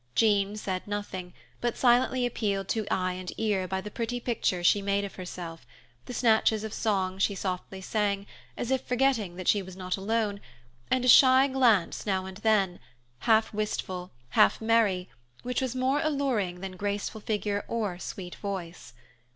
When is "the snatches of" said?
6.05-6.73